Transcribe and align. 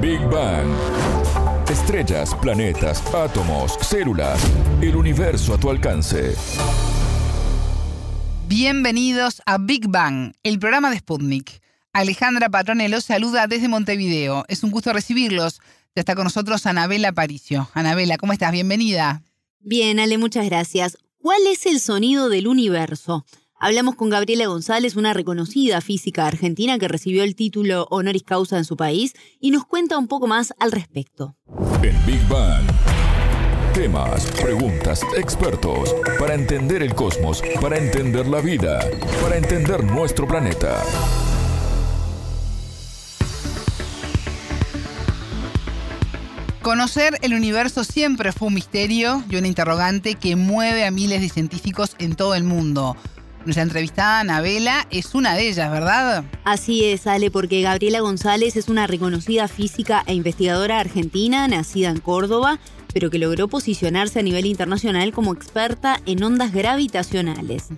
Big 0.00 0.20
Bang. 0.30 0.66
Estrellas, 1.68 2.34
planetas, 2.40 3.02
átomos, 3.14 3.76
células, 3.82 4.40
el 4.80 4.96
universo 4.96 5.52
a 5.52 5.60
tu 5.60 5.68
alcance. 5.68 6.34
Bienvenidos 8.48 9.42
a 9.44 9.58
Big 9.58 9.88
Bang, 9.88 10.32
el 10.42 10.58
programa 10.58 10.90
de 10.90 11.00
Sputnik. 11.00 11.60
Alejandra 11.92 12.48
Patronello 12.48 13.02
saluda 13.02 13.46
desde 13.46 13.68
Montevideo. 13.68 14.46
Es 14.48 14.64
un 14.64 14.70
gusto 14.70 14.94
recibirlos. 14.94 15.60
Ya 15.94 16.00
está 16.00 16.14
con 16.14 16.24
nosotros 16.24 16.64
Anabela 16.64 17.12
Paricio. 17.12 17.68
Anabela, 17.74 18.16
¿cómo 18.16 18.32
estás? 18.32 18.52
Bienvenida. 18.52 19.22
Bien, 19.58 20.00
Ale, 20.00 20.16
muchas 20.16 20.46
gracias. 20.46 20.96
¿Cuál 21.18 21.46
es 21.46 21.66
el 21.66 21.78
sonido 21.78 22.30
del 22.30 22.46
universo? 22.46 23.26
Hablamos 23.62 23.94
con 23.94 24.08
Gabriela 24.08 24.46
González, 24.46 24.96
una 24.96 25.12
reconocida 25.12 25.82
física 25.82 26.26
argentina 26.26 26.78
que 26.78 26.88
recibió 26.88 27.22
el 27.22 27.36
título 27.36 27.86
honoris 27.90 28.22
causa 28.22 28.56
en 28.56 28.64
su 28.64 28.74
país 28.74 29.12
y 29.38 29.50
nos 29.50 29.66
cuenta 29.66 29.98
un 29.98 30.08
poco 30.08 30.26
más 30.26 30.54
al 30.58 30.72
respecto. 30.72 31.36
En 31.82 31.94
Big 32.06 32.26
Bang. 32.26 32.64
Temas, 33.74 34.24
preguntas, 34.40 35.02
expertos, 35.14 35.94
para 36.18 36.32
entender 36.32 36.82
el 36.82 36.94
cosmos, 36.94 37.42
para 37.60 37.76
entender 37.76 38.26
la 38.28 38.40
vida, 38.40 38.80
para 39.22 39.36
entender 39.36 39.84
nuestro 39.84 40.26
planeta. 40.26 40.82
Conocer 46.62 47.18
el 47.20 47.34
universo 47.34 47.84
siempre 47.84 48.32
fue 48.32 48.48
un 48.48 48.54
misterio 48.54 49.22
y 49.28 49.36
una 49.36 49.48
interrogante 49.48 50.14
que 50.14 50.34
mueve 50.34 50.86
a 50.86 50.90
miles 50.90 51.20
de 51.20 51.28
científicos 51.28 51.94
en 51.98 52.16
todo 52.16 52.34
el 52.34 52.44
mundo. 52.44 52.96
Nuestra 53.44 53.62
entrevistada 53.62 54.20
Anabela 54.20 54.86
es 54.90 55.14
una 55.14 55.34
de 55.34 55.48
ellas, 55.48 55.70
¿verdad? 55.70 56.24
Así 56.44 56.84
es, 56.84 57.06
Ale, 57.06 57.30
porque 57.30 57.62
Gabriela 57.62 58.00
González 58.00 58.56
es 58.56 58.68
una 58.68 58.86
reconocida 58.86 59.48
física 59.48 60.04
e 60.06 60.14
investigadora 60.14 60.78
argentina, 60.78 61.48
nacida 61.48 61.88
en 61.88 62.00
Córdoba, 62.00 62.58
pero 62.92 63.08
que 63.08 63.18
logró 63.18 63.48
posicionarse 63.48 64.18
a 64.18 64.22
nivel 64.22 64.44
internacional 64.44 65.12
como 65.12 65.32
experta 65.32 66.00
en 66.04 66.22
ondas 66.22 66.52
gravitacionales. 66.52 67.68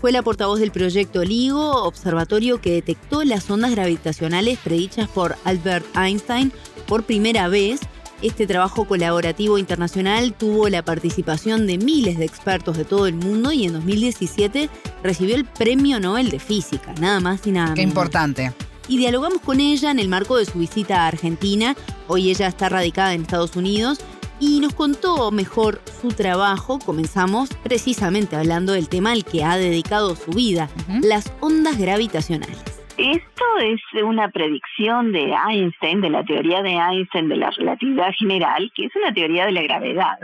Fue 0.00 0.10
la 0.10 0.22
portavoz 0.22 0.58
del 0.60 0.70
proyecto 0.70 1.22
LIGO, 1.22 1.84
observatorio 1.84 2.60
que 2.60 2.72
detectó 2.72 3.22
las 3.24 3.50
ondas 3.50 3.72
gravitacionales 3.72 4.58
predichas 4.58 5.08
por 5.08 5.36
Albert 5.44 5.84
Einstein 5.96 6.52
por 6.86 7.04
primera 7.04 7.48
vez 7.48 7.80
este 8.22 8.46
trabajo 8.46 8.84
colaborativo 8.84 9.58
internacional 9.58 10.34
tuvo 10.34 10.68
la 10.68 10.84
participación 10.84 11.66
de 11.66 11.78
miles 11.78 12.18
de 12.18 12.24
expertos 12.24 12.76
de 12.76 12.84
todo 12.84 13.06
el 13.06 13.14
mundo 13.14 13.52
y 13.52 13.64
en 13.64 13.72
2017 13.72 14.68
recibió 15.02 15.36
el 15.36 15.44
Premio 15.44 16.00
Nobel 16.00 16.30
de 16.30 16.38
Física, 16.38 16.92
nada 17.00 17.20
más 17.20 17.46
y 17.46 17.52
nada 17.52 17.66
menos. 17.66 17.76
Qué 17.76 17.82
importante. 17.82 18.52
Y 18.88 18.98
dialogamos 18.98 19.40
con 19.40 19.60
ella 19.60 19.90
en 19.90 19.98
el 19.98 20.08
marco 20.08 20.36
de 20.36 20.44
su 20.44 20.58
visita 20.58 21.04
a 21.04 21.06
Argentina. 21.06 21.76
Hoy 22.08 22.30
ella 22.30 22.48
está 22.48 22.68
radicada 22.68 23.14
en 23.14 23.22
Estados 23.22 23.56
Unidos 23.56 24.00
y 24.40 24.60
nos 24.60 24.74
contó 24.74 25.30
mejor 25.30 25.80
su 26.00 26.08
trabajo. 26.08 26.78
Comenzamos 26.78 27.50
precisamente 27.62 28.36
hablando 28.36 28.72
del 28.72 28.88
tema 28.88 29.12
al 29.12 29.24
que 29.24 29.44
ha 29.44 29.56
dedicado 29.56 30.16
su 30.16 30.32
vida, 30.32 30.68
las 31.02 31.30
ondas 31.40 31.78
gravitacionales. 31.78 32.79
Esto 33.00 33.44
es 33.62 33.80
una 34.02 34.28
predicción 34.28 35.10
de 35.12 35.32
Einstein, 35.32 36.02
de 36.02 36.10
la 36.10 36.22
teoría 36.22 36.60
de 36.60 36.72
Einstein 36.72 37.30
de 37.30 37.36
la 37.36 37.48
relatividad 37.48 38.12
general, 38.12 38.70
que 38.74 38.84
es 38.84 38.94
una 38.94 39.10
teoría 39.10 39.46
de 39.46 39.52
la 39.52 39.62
gravedad, 39.62 40.18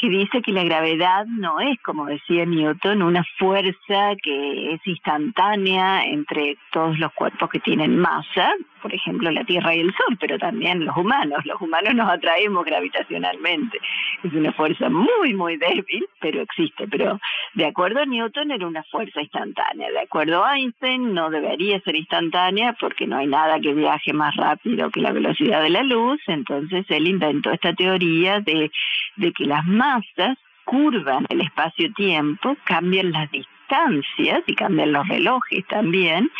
que 0.00 0.08
dice 0.08 0.40
que 0.40 0.50
la 0.50 0.64
gravedad 0.64 1.26
no 1.26 1.60
es, 1.60 1.78
como 1.82 2.06
decía 2.06 2.46
Newton, 2.46 3.02
una 3.02 3.22
fuerza 3.38 4.16
que 4.22 4.72
es 4.72 4.80
instantánea 4.86 6.06
entre 6.06 6.56
todos 6.72 6.98
los 6.98 7.12
cuerpos 7.12 7.50
que 7.50 7.60
tienen 7.60 7.98
masa, 7.98 8.54
por 8.80 8.94
ejemplo, 8.94 9.30
la 9.30 9.44
Tierra 9.44 9.74
y 9.74 9.80
el 9.80 9.94
Sol, 9.94 10.16
pero 10.18 10.38
también 10.38 10.84
los 10.84 10.96
humanos. 10.96 11.44
Los 11.44 11.60
humanos 11.60 11.94
nos 11.94 12.10
atraemos 12.10 12.64
gravitacionalmente. 12.64 13.78
Es 14.22 14.32
una 14.32 14.52
fuerza 14.52 14.88
muy, 14.88 15.34
muy 15.34 15.56
débil, 15.56 16.06
pero 16.20 16.42
existe. 16.42 16.88
Pero 16.88 17.20
de 17.54 17.66
acuerdo 17.66 18.00
a 18.00 18.06
Newton 18.06 18.50
era 18.50 18.66
una 18.66 18.82
fuerza 18.84 19.20
instantánea. 19.20 19.90
De 19.90 20.00
acuerdo 20.00 20.44
a 20.44 20.56
Einstein 20.56 21.14
no 21.14 21.30
debería 21.30 21.80
ser 21.80 21.96
instantánea 21.96 22.76
porque 22.80 23.06
no 23.06 23.18
hay 23.18 23.26
nada 23.26 23.60
que 23.60 23.74
viaje 23.74 24.12
más 24.12 24.34
rápido 24.36 24.90
que 24.90 25.00
la 25.00 25.12
velocidad 25.12 25.62
de 25.62 25.70
la 25.70 25.82
luz. 25.82 26.20
Entonces 26.26 26.84
él 26.88 27.06
inventó 27.06 27.50
esta 27.52 27.72
teoría 27.74 28.40
de, 28.40 28.70
que 29.16 29.44
las 29.44 29.64
masas 29.66 30.38
curvan 30.64 31.26
el 31.30 31.40
espacio-tiempo, 31.40 32.56
cambian 32.64 33.12
las 33.12 33.30
distancias 33.30 34.42
y 34.46 34.54
cambian 34.54 34.92
los 34.92 35.06
relojes 35.08 35.66
también, 35.66 36.30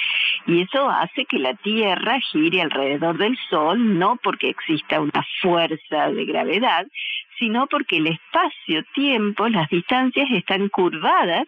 y 0.46 0.62
eso 0.62 0.88
hace 0.88 1.24
que 1.26 1.38
la 1.38 1.54
Tierra 1.54 2.18
gire 2.32 2.62
alrededor 2.62 3.18
del 3.18 3.36
Sol, 3.48 3.98
no 3.98 4.16
porque 4.22 4.50
exista 4.50 5.00
una 5.00 5.24
fuerza 5.40 6.10
de 6.10 6.24
gravedad, 6.24 6.86
sino 7.38 7.66
porque 7.66 7.98
el 7.98 8.06
espacio-tiempo, 8.06 9.48
las 9.48 9.68
distancias 9.68 10.28
están 10.30 10.68
curvadas 10.68 11.46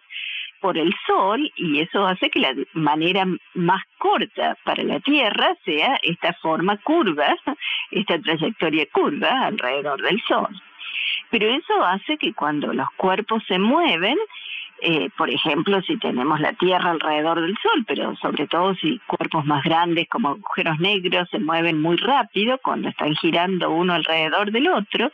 por 0.60 0.78
el 0.78 0.94
Sol 1.06 1.52
y 1.56 1.80
eso 1.80 2.06
hace 2.06 2.30
que 2.30 2.38
la 2.38 2.54
manera 2.72 3.26
más 3.54 3.82
corta 3.98 4.56
para 4.64 4.82
la 4.84 5.00
Tierra 5.00 5.56
sea 5.64 5.98
esta 6.02 6.32
forma 6.34 6.76
curva, 6.78 7.36
esta 7.90 8.18
trayectoria 8.18 8.86
curva 8.92 9.46
alrededor 9.46 10.00
del 10.00 10.22
Sol. 10.22 10.48
Pero 11.30 11.48
eso 11.48 11.84
hace 11.84 12.16
que 12.16 12.32
cuando 12.32 12.72
los 12.72 12.88
cuerpos 12.96 13.42
se 13.48 13.58
mueven, 13.58 14.16
eh, 14.80 15.10
por 15.16 15.30
ejemplo, 15.30 15.80
si 15.82 15.96
tenemos 15.98 16.40
la 16.40 16.52
Tierra 16.54 16.90
alrededor 16.90 17.40
del 17.40 17.56
Sol, 17.62 17.84
pero 17.86 18.16
sobre 18.16 18.48
todo 18.48 18.74
si 18.74 18.98
cuerpos 19.06 19.44
más 19.44 19.62
grandes 19.62 20.08
como 20.08 20.30
agujeros 20.30 20.78
negros 20.80 21.28
se 21.30 21.38
mueven 21.38 21.80
muy 21.80 21.96
rápido 21.96 22.58
cuando 22.58 22.88
están 22.88 23.14
girando 23.14 23.70
uno 23.70 23.94
alrededor 23.94 24.50
del 24.50 24.68
otro, 24.68 25.10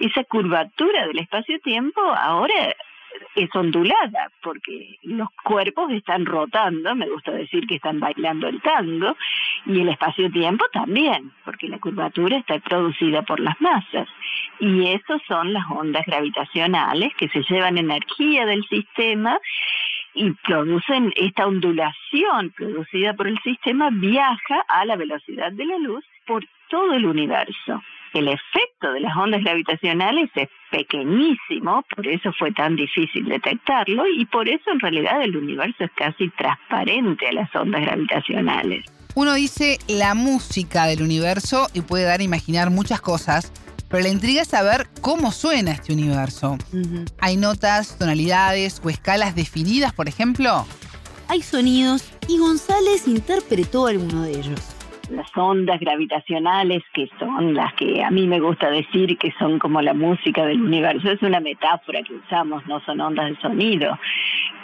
esa 0.00 0.24
curvatura 0.24 1.06
del 1.06 1.18
espacio-tiempo 1.18 2.00
ahora 2.00 2.74
es 3.34 3.48
ondulada, 3.54 4.30
porque 4.42 4.98
los 5.02 5.28
cuerpos 5.44 5.90
están 5.92 6.26
rotando, 6.26 6.94
me 6.94 7.08
gusta 7.08 7.32
decir 7.32 7.66
que 7.66 7.76
están 7.76 8.00
bailando 8.00 8.48
el 8.48 8.60
tango, 8.60 9.16
y 9.66 9.80
el 9.80 9.88
espacio-tiempo 9.88 10.64
también, 10.72 11.32
porque 11.44 11.68
la 11.68 11.78
curvatura 11.78 12.36
está 12.38 12.58
producida 12.58 13.22
por 13.22 13.40
las 13.40 13.60
masas. 13.60 14.08
Y 14.60 14.88
esas 14.88 15.20
son 15.26 15.52
las 15.52 15.64
ondas 15.70 16.04
gravitacionales 16.06 17.14
que 17.16 17.28
se 17.28 17.42
llevan 17.42 17.78
energía 17.78 18.46
del 18.46 18.64
sistema 18.66 19.38
y 20.14 20.30
producen 20.32 21.12
esta 21.16 21.46
ondulación 21.46 22.50
producida 22.56 23.14
por 23.14 23.28
el 23.28 23.38
sistema, 23.42 23.90
viaja 23.92 24.64
a 24.68 24.84
la 24.84 24.96
velocidad 24.96 25.52
de 25.52 25.66
la 25.66 25.78
luz 25.78 26.04
por 26.26 26.44
todo 26.68 26.94
el 26.94 27.04
universo 27.04 27.82
el 28.18 28.28
efecto 28.28 28.92
de 28.92 29.00
las 29.00 29.16
ondas 29.16 29.42
gravitacionales 29.42 30.30
es 30.34 30.48
pequeñísimo, 30.70 31.84
por 31.94 32.06
eso 32.06 32.32
fue 32.38 32.50
tan 32.52 32.74
difícil 32.74 33.28
detectarlo 33.28 34.04
y 34.08 34.24
por 34.26 34.48
eso 34.48 34.70
en 34.72 34.80
realidad 34.80 35.22
el 35.22 35.36
universo 35.36 35.84
es 35.84 35.90
casi 35.96 36.30
transparente 36.30 37.28
a 37.28 37.32
las 37.32 37.54
ondas 37.54 37.82
gravitacionales. 37.82 38.84
Uno 39.14 39.34
dice 39.34 39.78
la 39.88 40.14
música 40.14 40.86
del 40.86 41.02
universo 41.02 41.68
y 41.74 41.82
puede 41.82 42.04
dar 42.04 42.20
a 42.20 42.24
imaginar 42.24 42.70
muchas 42.70 43.00
cosas, 43.00 43.52
pero 43.88 44.02
la 44.02 44.08
intriga 44.08 44.42
es 44.42 44.48
saber 44.48 44.88
cómo 45.00 45.30
suena 45.30 45.72
este 45.72 45.92
universo. 45.92 46.58
¿Hay 47.20 47.36
notas, 47.36 47.98
tonalidades 47.98 48.80
o 48.82 48.90
escalas 48.90 49.34
definidas, 49.34 49.92
por 49.92 50.08
ejemplo? 50.08 50.66
Hay 51.28 51.42
sonidos 51.42 52.12
y 52.28 52.38
González 52.38 53.08
interpretó 53.08 53.86
alguno 53.86 54.22
de 54.22 54.38
ellos 54.38 54.75
las 55.10 55.28
ondas 55.36 55.80
gravitacionales, 55.80 56.82
que 56.92 57.08
son 57.18 57.54
las 57.54 57.72
que 57.74 58.02
a 58.02 58.10
mí 58.10 58.26
me 58.26 58.40
gusta 58.40 58.70
decir 58.70 59.16
que 59.18 59.32
son 59.38 59.58
como 59.58 59.80
la 59.82 59.94
música 59.94 60.44
del 60.46 60.60
universo, 60.60 61.10
es 61.10 61.22
una 61.22 61.40
metáfora 61.40 62.02
que 62.02 62.14
usamos, 62.14 62.66
no 62.66 62.80
son 62.80 63.00
ondas 63.00 63.30
de 63.30 63.36
sonido, 63.40 63.98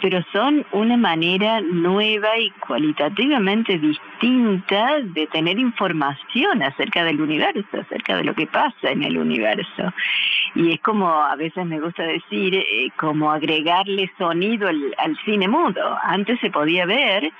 pero 0.01 0.23
son 0.33 0.65
una 0.71 0.97
manera 0.97 1.61
nueva 1.61 2.37
y 2.37 2.49
cualitativamente 2.67 3.77
distinta 3.77 4.99
de 5.01 5.27
tener 5.27 5.59
información 5.59 6.61
acerca 6.61 7.03
del 7.03 7.21
universo, 7.21 7.79
acerca 7.79 8.17
de 8.17 8.23
lo 8.23 8.33
que 8.35 8.47
pasa 8.47 8.91
en 8.91 9.03
el 9.03 9.17
universo. 9.17 9.93
Y 10.55 10.71
es 10.71 10.79
como, 10.81 11.09
a 11.09 11.35
veces 11.35 11.65
me 11.65 11.79
gusta 11.79 12.03
decir, 12.03 12.55
eh, 12.55 12.89
como 12.97 13.31
agregarle 13.31 14.11
sonido 14.17 14.67
al, 14.67 15.17
cine 15.25 15.47
mudo. 15.47 15.97
Antes 16.03 16.39
se 16.41 16.51
podía 16.51 16.85
ver, 16.85 17.31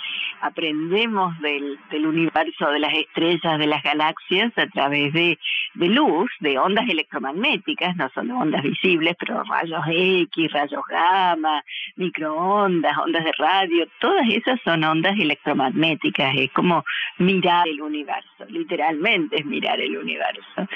aprendemos 0.42 1.40
del, 1.40 1.78
del 1.92 2.08
universo, 2.08 2.72
de 2.72 2.80
las 2.80 2.94
estrellas, 2.94 3.60
de 3.60 3.68
las 3.68 3.84
galaxias 3.84 4.52
a 4.58 4.68
través 4.68 5.14
de, 5.14 5.38
de 5.76 5.88
luz, 5.90 6.32
de 6.40 6.58
ondas 6.58 6.90
electromagnéticas, 6.90 7.96
no 7.96 8.10
solo 8.10 8.38
ondas 8.38 8.64
visibles, 8.64 9.16
pero 9.20 9.44
rayos 9.44 9.84
X, 9.88 10.52
rayos 10.52 10.84
gamma, 10.90 11.64
microondas, 11.96 12.98
ondas 12.98 13.24
de 13.24 13.32
radio, 13.38 13.88
todas 14.00 14.28
esas 14.30 14.60
son 14.64 14.84
ondas 14.84 15.18
electromagnéticas. 15.20 16.36
Es 16.36 16.52
como 16.52 16.84
mirar 17.18 17.68
el 17.68 17.82
universo, 17.82 18.46
literalmente 18.50 19.40
es 19.40 19.46
mirar 19.46 19.80
el 19.80 19.98
universo. 19.98 20.68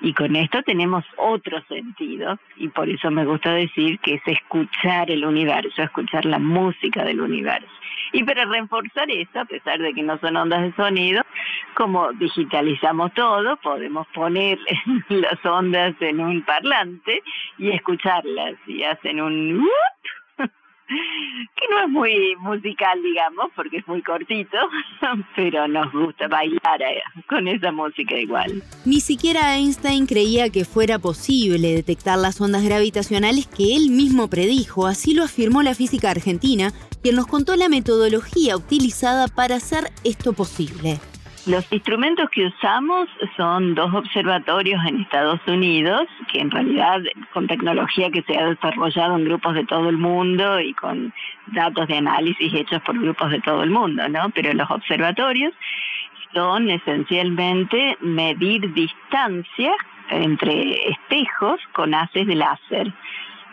Y 0.00 0.12
con 0.12 0.36
esto 0.36 0.62
tenemos 0.62 1.04
otro 1.16 1.62
sentido, 1.68 1.83
y 2.56 2.68
por 2.68 2.88
eso 2.88 3.10
me 3.10 3.24
gusta 3.24 3.52
decir 3.52 3.98
que 4.00 4.14
es 4.14 4.22
escuchar 4.26 5.10
el 5.10 5.24
universo, 5.24 5.82
escuchar 5.82 6.24
la 6.24 6.38
música 6.38 7.04
del 7.04 7.20
universo. 7.20 7.68
Y 8.12 8.22
para 8.22 8.44
reforzar 8.44 9.10
eso, 9.10 9.40
a 9.40 9.44
pesar 9.44 9.80
de 9.80 9.92
que 9.92 10.02
no 10.02 10.18
son 10.18 10.36
ondas 10.36 10.62
de 10.62 10.72
sonido, 10.74 11.24
como 11.74 12.12
digitalizamos 12.12 13.12
todo, 13.14 13.56
podemos 13.56 14.06
poner 14.08 14.58
las 15.08 15.44
ondas 15.44 15.94
en 16.00 16.20
un 16.20 16.42
parlante 16.42 17.22
y 17.58 17.70
escucharlas. 17.70 18.54
Y 18.66 18.84
hacen 18.84 19.20
un 19.20 19.66
que 21.56 21.66
no 21.70 21.84
es 21.84 21.88
muy 21.88 22.36
musical, 22.40 23.02
digamos, 23.02 23.50
porque 23.56 23.78
es 23.78 23.88
muy 23.88 24.02
cortito, 24.02 24.56
pero 25.36 25.66
nos 25.68 25.92
gusta 25.92 26.28
bailar 26.28 26.82
eh, 26.82 27.02
con 27.28 27.48
esa 27.48 27.72
música 27.72 28.16
igual. 28.16 28.62
Ni 28.84 29.00
siquiera 29.00 29.56
Einstein 29.56 30.06
creía 30.06 30.50
que 30.50 30.64
fuera 30.64 30.98
posible 30.98 31.74
detectar 31.74 32.18
las 32.18 32.40
ondas 32.40 32.64
gravitacionales 32.64 33.46
que 33.46 33.76
él 33.76 33.90
mismo 33.90 34.28
predijo, 34.28 34.86
así 34.86 35.14
lo 35.14 35.24
afirmó 35.24 35.62
la 35.62 35.74
física 35.74 36.10
argentina, 36.10 36.72
quien 37.02 37.16
nos 37.16 37.26
contó 37.26 37.56
la 37.56 37.68
metodología 37.68 38.56
utilizada 38.56 39.28
para 39.28 39.56
hacer 39.56 39.90
esto 40.04 40.32
posible. 40.32 41.00
Los 41.46 41.70
instrumentos 41.70 42.30
que 42.30 42.46
usamos 42.46 43.06
son 43.36 43.74
dos 43.74 43.92
observatorios 43.92 44.82
en 44.86 45.02
Estados 45.02 45.40
Unidos, 45.46 46.06
que 46.32 46.40
en 46.40 46.50
realidad 46.50 47.02
con 47.34 47.46
tecnología 47.46 48.10
que 48.10 48.22
se 48.22 48.38
ha 48.38 48.46
desarrollado 48.46 49.16
en 49.16 49.26
grupos 49.26 49.54
de 49.54 49.66
todo 49.66 49.90
el 49.90 49.98
mundo 49.98 50.58
y 50.58 50.72
con 50.72 51.12
datos 51.48 51.86
de 51.88 51.98
análisis 51.98 52.54
hechos 52.54 52.80
por 52.80 52.98
grupos 52.98 53.30
de 53.30 53.42
todo 53.42 53.62
el 53.62 53.68
mundo, 53.68 54.08
¿no? 54.08 54.30
Pero 54.30 54.54
los 54.54 54.70
observatorios 54.70 55.52
son 56.32 56.70
esencialmente 56.70 57.98
medir 58.00 58.72
distancia 58.72 59.72
entre 60.08 60.88
espejos 60.88 61.60
con 61.72 61.94
haces 61.94 62.26
de 62.26 62.36
láser. 62.36 62.90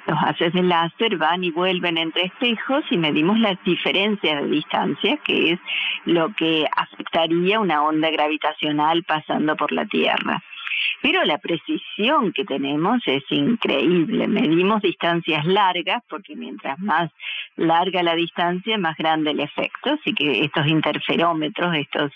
Los 0.08 0.18
haces 0.24 0.54
de 0.54 0.64
láser 0.64 1.18
van 1.18 1.44
y 1.44 1.52
vuelven 1.52 1.98
entre 1.98 2.26
espejos 2.26 2.84
y 2.90 2.98
medimos 2.98 3.40
las 3.40 3.62
diferencias 3.64 4.42
de 4.42 4.50
distancia, 4.50 5.18
que 5.18 5.54
es 5.54 5.60
lo 6.06 6.34
que 6.34 6.68
afectaría 6.76 7.60
una 7.60 7.84
onda 7.84 8.10
gravitacional 8.10 9.04
pasando 9.04 9.56
por 9.56 9.72
la 9.72 9.86
Tierra. 9.86 10.42
Pero 11.02 11.24
la 11.26 11.38
precisión 11.38 12.32
que 12.32 12.46
tenemos 12.46 13.02
es 13.06 13.24
increíble. 13.30 14.28
Medimos 14.28 14.82
distancias 14.82 15.46
largas 15.46 16.04
porque 16.10 16.36
mientras 16.36 16.80
más 16.80 17.12
larga 17.56 18.04
la 18.04 18.16
distancia, 18.16 18.78
más 18.78 18.98
grande 18.98 19.32
el 19.32 19.40
efecto. 19.40 19.92
Así 19.92 20.14
que 20.14 20.44
estos 20.44 20.68
interferómetros, 20.68 21.76
estos, 21.76 22.12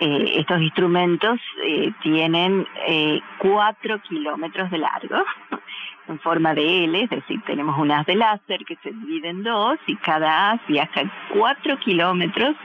eh, 0.00 0.32
estos 0.36 0.60
instrumentos 0.60 1.40
eh, 1.64 1.92
tienen 2.02 2.66
eh, 2.86 3.20
cuatro 3.38 4.00
kilómetros 4.02 4.70
de 4.70 4.78
largo 4.78 5.22
en 6.08 6.18
forma 6.20 6.54
de 6.54 6.84
L, 6.84 7.02
es 7.02 7.10
decir, 7.10 7.40
tenemos 7.46 7.78
un 7.78 7.92
haz 7.92 8.04
de 8.06 8.16
láser 8.16 8.64
que 8.64 8.76
se 8.82 8.90
divide 8.90 9.28
en 9.28 9.42
dos 9.44 9.78
y 9.86 9.96
cada 9.96 10.50
haz 10.50 10.60
viaja 10.66 11.02
cuatro 11.32 11.78
kilómetros, 11.78 12.56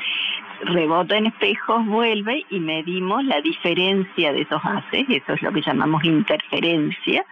rebota 0.61 1.17
en 1.17 1.27
espejos, 1.27 1.85
vuelve 1.85 2.43
y 2.49 2.59
medimos 2.59 3.23
la 3.23 3.41
diferencia 3.41 4.33
de 4.33 4.41
esos 4.41 4.61
haces, 4.63 5.05
eso 5.09 5.33
es 5.33 5.41
lo 5.43 5.51
que 5.51 5.61
llamamos 5.61 6.03
interferencia, 6.03 7.23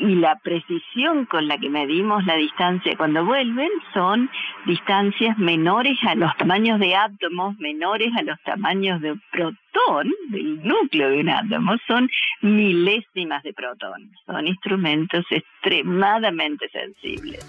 y 0.00 0.14
la 0.14 0.36
precisión 0.36 1.26
con 1.26 1.46
la 1.46 1.58
que 1.58 1.68
medimos 1.68 2.24
la 2.24 2.34
distancia 2.36 2.96
cuando 2.96 3.24
vuelven 3.24 3.68
son 3.92 4.30
distancias 4.66 5.38
menores 5.38 5.96
a 6.06 6.14
los 6.14 6.34
tamaños 6.36 6.80
de 6.80 6.96
átomos, 6.96 7.58
menores 7.58 8.10
a 8.16 8.22
los 8.22 8.40
tamaños 8.42 9.00
de 9.00 9.14
protón, 9.30 10.10
del 10.30 10.62
núcleo 10.66 11.10
de 11.10 11.20
un 11.20 11.28
átomo, 11.28 11.72
son 11.86 12.08
milésimas 12.40 13.42
de 13.42 13.52
protón. 13.52 14.10
Son 14.26 14.46
instrumentos 14.46 15.24
extremadamente 15.30 16.68
sensibles. 16.70 17.44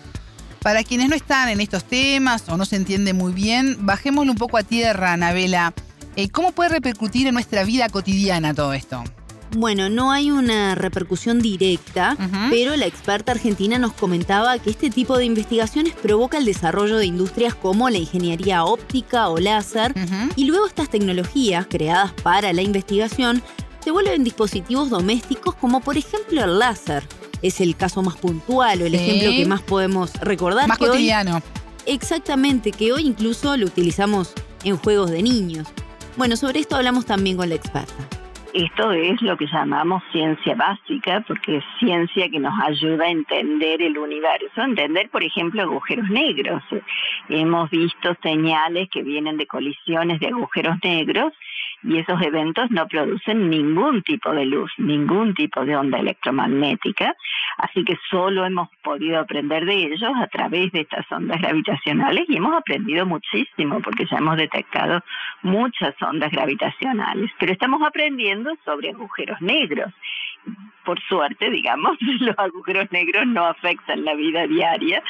Para 0.62 0.84
quienes 0.84 1.10
no 1.10 1.16
están 1.16 1.50
en 1.50 1.60
estos 1.60 1.88
temas 1.88 2.48
o 2.50 2.58
no 2.58 2.66
se 2.66 2.76
entiende 2.76 3.14
muy 3.14 3.34
bien, 3.34 3.78
bajémoslo 3.80 4.32
un 4.32 4.38
poco 4.38 4.58
a 4.58 4.64
tierra, 4.64 5.14
Anabela. 5.14 5.74
Eh, 6.16 6.30
¿Cómo 6.30 6.52
puede 6.52 6.70
repercutir 6.70 7.28
en 7.28 7.34
nuestra 7.34 7.64
vida 7.64 7.90
cotidiana 7.90 8.54
todo 8.54 8.74
esto? 8.74 9.04
Bueno, 9.54 9.90
no 9.90 10.12
hay 10.12 10.32
una 10.32 10.76
repercusión 10.76 11.40
directa, 11.40 12.16
pero 12.50 12.76
la 12.78 12.86
experta 12.86 13.34
argentina 13.34 13.78
nos 13.80 13.94
comentaba 13.94 14.58
que 14.60 14.70
este 14.70 14.90
tipo 14.90 15.18
de 15.18 15.26
investigaciones 15.26 15.94
provoca 15.94 16.38
el 16.38 16.46
desarrollo 16.46 16.98
de 16.98 17.06
industrias 17.06 17.54
como 17.54 17.90
la 17.90 17.98
ingeniería 17.98 18.64
óptica 18.64 19.28
o 19.28 19.38
láser, 19.40 19.94
y 20.36 20.46
luego 20.46 20.68
estas 20.68 20.90
tecnologías 20.90 21.68
creadas 21.70 22.14
para 22.24 22.54
la 22.54 22.62
investigación 22.62 23.44
se 23.84 23.92
vuelven 23.92 24.24
dispositivos 24.24 24.90
domésticos 24.90 25.56
como 25.56 25.82
por 25.82 25.98
ejemplo 25.98 26.44
el 26.44 26.60
láser. 26.60 27.04
Es 27.42 27.60
el 27.60 27.76
caso 27.76 28.02
más 28.04 28.16
puntual 28.18 28.84
o 28.84 28.86
el 28.86 28.96
ejemplo 28.96 29.32
que 29.32 29.46
más 29.46 29.62
podemos 29.62 30.14
recordar. 30.22 30.68
Más 30.68 30.78
cotidiano. 30.78 31.42
exactamente, 31.86 32.72
que 32.72 32.94
hoy 32.94 33.06
incluso 33.06 33.58
lo 33.58 33.66
utilizamos 33.66 34.34
en 34.64 34.78
juegos 34.78 35.10
de 35.12 35.24
niños. 35.24 35.68
Bueno, 36.16 36.38
sobre 36.38 36.60
esto 36.60 36.76
hablamos 36.76 37.06
también 37.06 37.36
con 37.38 37.50
la 37.50 37.56
experta. 37.56 38.21
Esto 38.54 38.92
es 38.92 39.22
lo 39.22 39.38
que 39.38 39.48
llamamos 39.48 40.04
ciencia 40.12 40.56
básica, 40.56 41.24
porque 41.26 41.58
es 41.58 41.64
ciencia 41.80 42.30
que 42.30 42.40
nos 42.40 42.54
ayuda 42.62 43.06
a 43.06 43.10
entender 43.10 43.82
el 43.82 43.98
universo, 43.98 44.62
entender, 44.62 45.10
por 45.10 45.24
ejemplo, 45.24 45.62
agujeros 45.62 46.10
negros. 46.10 46.62
Hemos 47.30 47.70
visto 47.70 48.14
señales 48.22 48.90
que 48.90 49.04
vienen 49.04 49.38
de 49.38 49.48
colisiones 49.48 50.20
de 50.20 50.28
agujeros 50.28 50.78
negros 50.84 51.34
y 51.84 51.98
esos 51.98 52.22
eventos 52.22 52.70
no 52.72 52.88
producen 52.88 53.50
ningún 53.50 54.02
tipo 54.04 54.32
de 54.32 54.46
luz, 54.46 54.72
ningún 54.78 55.34
tipo 55.34 55.66
de 55.66 55.76
onda 55.76 56.00
electromagnética, 56.00 57.16
así 57.58 57.84
que 57.84 57.98
solo 58.10 58.46
hemos 58.46 58.70
podido 58.84 59.20
aprender 59.20 59.66
de 59.66 59.74
ellos 59.74 60.12
a 60.16 60.28
través 60.28 60.72
de 60.72 60.82
estas 60.82 61.10
ondas 61.12 61.42
gravitacionales 61.42 62.26
y 62.30 62.38
hemos 62.38 62.56
aprendido 62.56 63.06
muchísimo 63.06 63.82
porque 63.82 64.06
ya 64.10 64.18
hemos 64.18 64.38
detectado 64.38 65.02
muchas 65.42 65.96
ondas 66.02 66.32
gravitacionales, 66.32 67.32
pero 67.40 67.52
estamos 67.52 67.82
aprendiendo 67.82 68.52
sobre 68.66 68.90
agujeros 68.90 69.42
negros. 69.42 69.92
Por 70.86 71.00
suerte, 71.04 71.50
digamos, 71.50 71.98
los 72.20 72.38
agujeros 72.38 72.92
negros 72.92 73.28
no 73.28 73.46
afectan 73.46 74.04
la 74.04 74.16
vida 74.16 74.48
diaria 74.48 75.04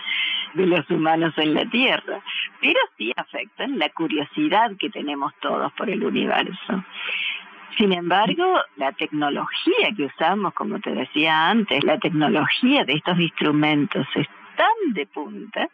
de 0.54 0.68
los 0.68 0.90
humanos 0.90 1.34
en 1.38 1.54
la 1.54 1.66
Tierra, 1.66 2.22
pero 2.60 2.80
sí 2.98 3.12
afectan 3.16 3.80
la 3.80 3.90
curiosidad 3.90 4.72
que 4.78 4.90
tenemos 4.90 5.34
todos 5.42 5.72
por 5.74 5.90
el 5.90 6.04
universo. 6.04 6.84
Sin 7.78 7.94
embargo, 7.94 8.60
la 8.76 8.92
tecnología 8.92 9.90
que 9.96 10.06
usamos, 10.06 10.54
como 10.54 10.80
te 10.80 10.92
decía 10.92 11.50
antes, 11.50 11.84
la 11.84 11.98
tecnología 12.00 12.84
de 12.84 12.94
estos 12.94 13.18
instrumentos 13.18 14.06
es 14.16 14.28
tan 14.58 14.94
de 14.94 15.06
punta 15.06 15.70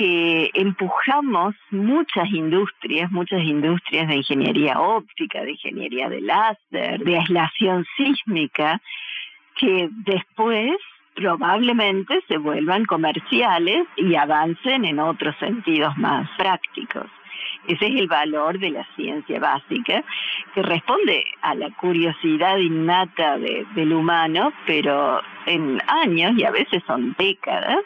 que 0.00 0.50
empujamos 0.54 1.54
muchas 1.70 2.26
industrias, 2.32 3.10
muchas 3.10 3.42
industrias 3.42 4.08
de 4.08 4.16
ingeniería 4.16 4.80
óptica, 4.80 5.42
de 5.42 5.50
ingeniería 5.50 6.08
de 6.08 6.22
láser, 6.22 7.04
de 7.04 7.18
aislación 7.18 7.84
sísmica, 7.98 8.80
que 9.56 9.90
después 10.06 10.78
probablemente 11.14 12.18
se 12.28 12.38
vuelvan 12.38 12.86
comerciales 12.86 13.86
y 13.98 14.14
avancen 14.14 14.86
en 14.86 15.00
otros 15.00 15.36
sentidos 15.38 15.94
más 15.98 16.30
prácticos. 16.38 17.04
Ese 17.70 17.86
es 17.86 18.00
el 18.00 18.08
valor 18.08 18.58
de 18.58 18.70
la 18.70 18.84
ciencia 18.96 19.38
básica, 19.38 20.02
que 20.54 20.62
responde 20.62 21.24
a 21.42 21.54
la 21.54 21.70
curiosidad 21.70 22.56
innata 22.56 23.38
del 23.38 23.92
humano, 23.92 24.52
pero 24.66 25.20
en 25.46 25.80
años, 25.86 26.32
y 26.36 26.42
a 26.42 26.50
veces 26.50 26.82
son 26.84 27.14
décadas, 27.16 27.78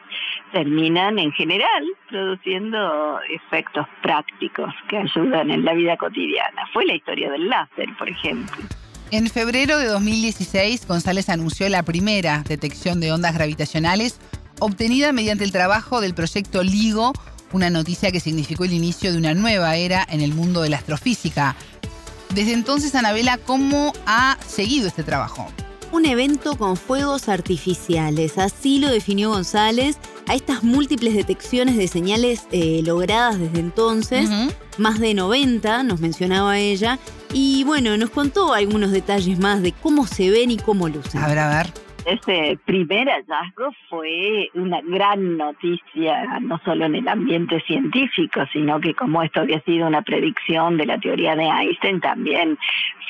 terminan 0.53 1.19
en 1.19 1.33
general 1.33 1.85
produciendo 2.09 3.21
efectos 3.29 3.87
prácticos 4.01 4.73
que 4.89 4.97
ayudan 4.97 5.51
en 5.51 5.67
la 5.67 5.75
vida 5.75 5.99
cotidiana. 5.99 6.67
Fue 6.73 6.87
la 6.87 6.95
historia 6.95 7.31
del 7.31 7.51
láser, 7.51 7.89
por 7.99 8.09
ejemplo. 8.09 8.57
En 9.11 9.29
febrero 9.29 9.77
de 9.77 9.87
2016, 9.89 10.89
González 10.89 11.29
anunció 11.29 11.69
la 11.69 11.83
primera 11.83 12.43
detección 12.49 13.01
de 13.01 13.13
ondas 13.13 13.35
gravitacionales 13.35 14.19
obtenida 14.61 15.13
mediante 15.13 15.45
el 15.45 15.53
trabajo 15.53 16.01
del 16.01 16.15
proyecto 16.15 16.63
LIGO, 16.63 17.13
una 17.55 17.71
noticia 17.71 18.11
que 18.11 18.19
significó 18.19 18.65
el 18.65 18.73
inicio 18.73 19.13
de 19.13 19.19
una 19.19 19.33
nueva 19.33 19.77
era 19.77 20.05
en 20.11 20.21
el 20.21 20.35
mundo 20.35 20.61
de 20.61 20.71
la 20.71 20.79
astrofísica. 20.79 21.55
Desde 22.35 22.53
entonces, 22.53 22.97
Anabela, 22.97 23.39
¿cómo 23.39 23.93
ha 24.07 24.37
seguido 24.45 24.89
este 24.89 25.05
trabajo? 25.05 25.47
Un 25.93 26.05
evento 26.05 26.59
con 26.59 26.77
fuegos 26.77 27.29
artificiales, 27.29 28.39
así 28.39 28.81
lo 28.81 28.91
definió 28.91 29.31
González 29.31 29.99
a 30.27 30.35
estas 30.35 30.65
múltiples 30.65 31.15
detecciones 31.15 31.77
de 31.77 31.87
señales 31.87 32.49
eh, 32.51 32.81
logradas 32.83 33.39
desde 33.39 33.61
entonces, 33.61 34.29
más 34.77 34.99
de 34.99 35.15
90, 35.15 35.85
nos 35.85 36.01
mencionaba 36.01 36.59
ella, 36.59 36.99
y 37.33 37.63
bueno, 37.63 37.97
nos 37.97 38.11
contó 38.11 38.53
algunos 38.53 38.91
detalles 38.91 39.39
más 39.39 39.63
de 39.63 39.71
cómo 39.71 40.09
se 40.09 40.31
ven 40.31 40.51
y 40.51 40.57
cómo 40.57 40.89
lucen. 40.89 41.23
A 41.23 41.29
ver, 41.29 41.39
a 41.39 41.49
ver. 41.49 41.84
Ese 42.05 42.59
primer 42.67 43.09
hallazgo 43.09 43.73
fue 43.89 44.51
una 44.53 44.83
gran 44.83 45.39
noticia, 45.39 46.39
no 46.41 46.61
solo 46.63 46.85
en 46.85 46.97
el 46.97 47.09
ambiente 47.09 47.61
científico, 47.61 48.45
sino 48.53 48.79
que 48.79 48.95
como 48.95 49.23
esto 49.23 49.41
había 49.41 49.61
sido 49.63 49.87
una 49.87 50.03
predicción 50.03 50.77
de 50.77 50.85
la 50.85 50.99
teoría 50.99 51.35
de 51.35 51.45
Einstein, 51.45 52.01
también 52.01 52.59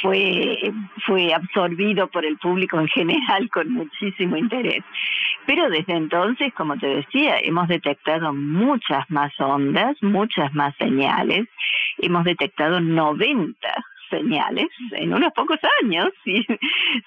fue, 0.00 0.72
fue 1.06 1.34
absorbido 1.34 2.06
por 2.06 2.24
el 2.24 2.38
público 2.38 2.78
en 2.78 2.86
general 2.86 3.50
con 3.50 3.72
muchísimo 3.72 4.36
interés. 4.36 4.84
Pero 5.44 5.68
desde 5.70 5.94
entonces, 5.94 6.54
como 6.54 6.76
te 6.78 6.86
decía, 6.86 7.38
hemos 7.40 7.66
detectado 7.66 8.32
muchas 8.32 9.10
más 9.10 9.32
ondas, 9.40 9.96
muchas 10.02 10.54
más 10.54 10.72
señales. 10.76 11.48
Hemos 11.98 12.24
detectado 12.24 12.80
90 12.80 13.56
señales 14.14 14.68
en 14.92 15.12
unos 15.12 15.32
pocos 15.32 15.58
años. 15.82 16.08
Si, 16.24 16.46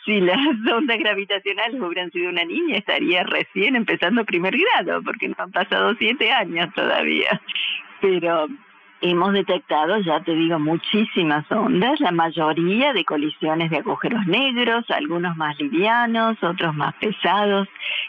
si 0.06 0.22
las 0.22 0.38
ondas 0.72 1.00
gravitacionales 1.00 1.82
hubieran 1.82 2.12
sido 2.12 2.30
una 2.30 2.44
niña, 2.44 2.78
estaría 2.78 3.24
recién 3.24 3.76
empezando 3.76 4.24
primer 4.26 4.56
grado, 4.56 5.02
porque 5.02 5.28
no 5.30 5.36
han 5.38 5.52
pasado 5.52 5.96
siete 5.98 6.32
años 6.32 6.70
todavía. 6.76 7.42
Pero 8.00 8.48
Hemos 9.00 9.32
detectado, 9.34 10.00
ya 10.00 10.22
te 10.22 10.34
digo, 10.34 10.58
muchísimas 10.58 11.46
ondas, 11.52 12.00
la 12.00 12.12
mayoría 12.12 12.94
de 12.94 13.06
colisiones 13.06 13.70
de 13.70 13.78
agujeros 13.78 14.26
negros, 14.26 14.90
algunos 14.90 15.38
más 15.38 15.56
livianos, 15.60 16.42
otros 16.42 16.74
más 16.74 16.96
pesados 16.96 17.68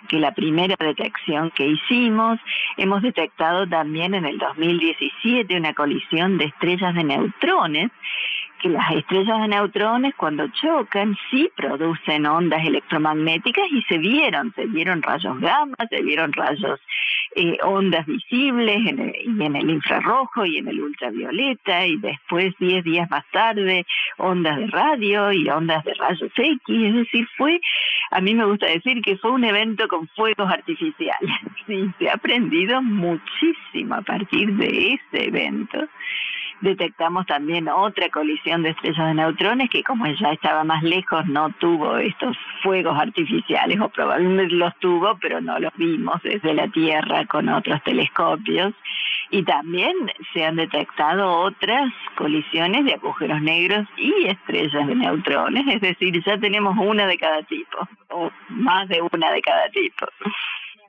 que 0.08 0.18
la 0.18 0.32
primera 0.32 0.76
detección 0.78 1.50
que 1.50 1.66
hicimos. 1.66 2.40
Hemos 2.78 3.02
detectado 3.02 3.66
también 3.66 4.14
en 4.14 4.24
el 4.24 4.38
2017 4.38 5.58
una 5.58 5.74
colisión 5.74 6.38
de 6.38 6.46
estrellas 6.46 6.94
de 6.94 7.04
neutrones 7.04 7.90
que 8.58 8.68
las 8.68 8.90
estrellas 8.92 9.40
de 9.40 9.48
neutrones 9.48 10.14
cuando 10.16 10.46
chocan 10.48 11.16
sí 11.30 11.50
producen 11.56 12.26
ondas 12.26 12.64
electromagnéticas 12.66 13.66
y 13.70 13.82
se 13.82 13.98
vieron, 13.98 14.52
se 14.54 14.66
vieron 14.66 15.02
rayos 15.02 15.38
gamma, 15.40 15.76
se 15.88 16.02
vieron 16.02 16.32
rayos, 16.32 16.80
eh, 17.34 17.58
ondas 17.62 18.06
visibles 18.06 18.76
en 18.86 18.98
el, 18.98 19.14
y 19.24 19.44
en 19.44 19.56
el 19.56 19.70
infrarrojo 19.70 20.44
y 20.44 20.58
en 20.58 20.68
el 20.68 20.80
ultravioleta 20.80 21.86
y 21.86 21.96
después 21.96 22.54
10 22.58 22.84
días 22.84 23.10
más 23.10 23.24
tarde 23.30 23.86
ondas 24.16 24.58
de 24.58 24.66
radio 24.66 25.32
y 25.32 25.48
ondas 25.48 25.84
de 25.84 25.94
rayos 25.94 26.30
X, 26.34 26.60
es 26.68 26.94
decir, 26.94 27.28
fue, 27.36 27.60
a 28.10 28.20
mí 28.20 28.34
me 28.34 28.44
gusta 28.44 28.66
decir 28.66 29.00
que 29.02 29.16
fue 29.18 29.30
un 29.30 29.44
evento 29.44 29.88
con 29.88 30.08
fuegos 30.08 30.50
artificiales, 30.50 31.30
sí, 31.66 31.90
se 31.98 32.08
ha 32.08 32.14
aprendido 32.14 32.82
muchísimo 32.82 33.94
a 33.94 34.02
partir 34.02 34.52
de 34.54 34.94
ese 34.94 35.28
evento 35.28 35.88
detectamos 36.60 37.26
también 37.26 37.68
otra 37.68 38.08
colisión 38.08 38.62
de 38.62 38.70
estrellas 38.70 39.06
de 39.06 39.14
neutrones 39.14 39.70
que 39.70 39.82
como 39.82 40.06
ya 40.06 40.32
estaba 40.32 40.64
más 40.64 40.82
lejos 40.82 41.26
no 41.26 41.50
tuvo 41.60 41.96
estos 41.98 42.36
fuegos 42.62 42.98
artificiales 42.98 43.80
o 43.80 43.88
probablemente 43.88 44.54
los 44.54 44.74
tuvo 44.78 45.16
pero 45.20 45.40
no 45.40 45.58
los 45.58 45.72
vimos 45.76 46.20
desde 46.22 46.54
la 46.54 46.68
Tierra 46.68 47.24
con 47.26 47.48
otros 47.48 47.82
telescopios. 47.84 48.74
Y 49.30 49.42
también 49.42 49.94
se 50.32 50.44
han 50.44 50.56
detectado 50.56 51.30
otras 51.40 51.92
colisiones 52.16 52.86
de 52.86 52.94
agujeros 52.94 53.42
negros 53.42 53.86
y 53.98 54.26
estrellas 54.26 54.86
de 54.86 54.94
neutrones, 54.94 55.64
es 55.68 55.80
decir, 55.82 56.22
ya 56.24 56.38
tenemos 56.38 56.74
una 56.78 57.06
de 57.06 57.18
cada 57.18 57.42
tipo 57.42 57.86
o 58.08 58.30
más 58.48 58.88
de 58.88 59.02
una 59.02 59.30
de 59.32 59.42
cada 59.42 59.68
tipo 59.68 60.06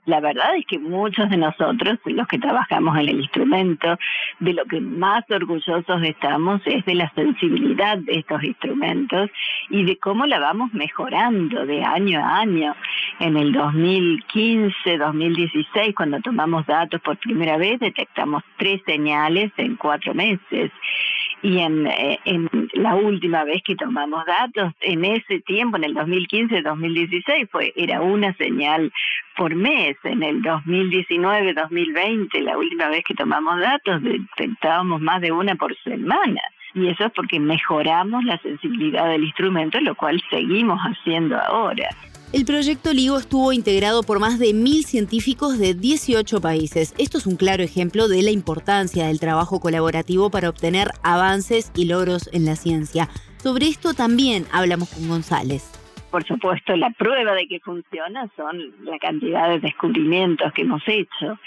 la 0.05 0.19
verdad 0.19 0.55
es 0.55 0.65
que 0.65 0.79
muchos 0.79 1.29
de 1.29 1.37
nosotros, 1.37 1.99
los 2.05 2.27
que 2.27 2.39
trabajamos 2.39 2.97
en 2.97 3.09
el 3.09 3.19
instrumento, 3.21 3.97
de 4.39 4.53
lo 4.53 4.65
que 4.65 4.81
más 4.81 5.23
orgullosos 5.29 6.01
estamos 6.03 6.61
es 6.65 6.83
de 6.85 6.95
la 6.95 7.11
sensibilidad 7.13 7.97
de 7.97 8.13
estos 8.13 8.43
instrumentos 8.43 9.29
y 9.69 9.83
de 9.85 9.97
cómo 9.97 10.25
la 10.25 10.39
vamos 10.39 10.73
mejorando 10.73 11.65
de 11.65 11.83
año 11.83 12.19
a 12.19 12.39
año. 12.39 12.75
En 13.19 13.37
el 13.37 13.51
2015, 13.51 14.97
2016, 14.97 15.95
cuando 15.95 16.19
tomamos 16.21 16.65
datos 16.65 17.01
por 17.01 17.17
primera 17.17 17.57
vez, 17.57 17.79
detectamos 17.79 18.43
tres 18.57 18.81
señales 18.85 19.51
en 19.57 19.75
cuatro 19.75 20.13
meses 20.13 20.71
y 21.41 21.59
en, 21.59 21.87
eh, 21.87 22.19
en, 22.25 22.49
la 22.73 22.95
última 22.95 23.43
vez 23.43 23.61
que 23.63 23.75
tomamos 23.75 24.25
datos, 24.25 24.73
en 24.81 25.05
ese 25.05 25.39
tiempo, 25.41 25.77
en 25.77 25.85
el 25.85 25.95
2015-2016, 25.95 27.49
fue 27.49 27.73
era 27.75 28.01
una 28.01 28.33
señal 28.35 28.91
por 29.37 29.55
mes. 29.55 29.95
En 30.03 30.21
el 30.23 30.41
2019-2020, 30.41 32.41
la 32.41 32.57
última 32.57 32.89
vez 32.89 33.03
que 33.05 33.15
tomamos 33.15 33.59
datos, 33.59 34.01
detectábamos 34.03 35.01
más 35.01 35.21
de 35.21 35.31
una 35.31 35.55
por 35.55 35.75
semana. 35.83 36.41
Y 36.73 36.87
eso 36.87 37.05
es 37.05 37.11
porque 37.13 37.39
mejoramos 37.39 38.25
la 38.25 38.37
sensibilidad 38.39 39.09
del 39.09 39.23
instrumento, 39.23 39.79
lo 39.81 39.95
cual 39.95 40.21
seguimos 40.29 40.79
haciendo 40.81 41.39
ahora. 41.39 41.89
El 42.31 42.45
proyecto 42.45 42.93
LIGO 42.93 43.17
estuvo 43.17 43.53
integrado 43.53 44.03
por 44.03 44.19
más 44.19 44.37
de 44.37 44.53
mil 44.53 44.85
científicos 44.85 45.57
de 45.57 45.73
18 45.73 46.39
países. 46.39 46.93
Esto 46.99 47.17
es 47.17 47.25
un 47.25 47.37
claro 47.37 47.63
ejemplo 47.63 48.07
de 48.07 48.21
la 48.21 48.29
importancia 48.29 49.07
del 49.07 49.19
trabajo 49.19 49.59
colaborativo 49.59 50.29
para 50.29 50.49
obtener 50.49 50.89
avances 51.01 51.71
y 51.75 51.85
logros 51.85 52.29
en 52.31 52.45
la 52.45 52.55
ciencia. 52.55 53.09
Sobre 53.37 53.65
esto 53.65 53.95
también 53.95 54.45
hablamos 54.51 54.93
con 54.93 55.07
González. 55.07 55.71
Por 56.11 56.23
supuesto, 56.23 56.75
la 56.75 56.91
prueba 56.91 57.33
de 57.33 57.47
que 57.47 57.59
funciona 57.61 58.29
son 58.35 58.75
la 58.83 58.99
cantidad 58.99 59.49
de 59.49 59.59
descubrimientos 59.59 60.53
que 60.53 60.61
hemos 60.61 60.83
hecho 60.85 61.39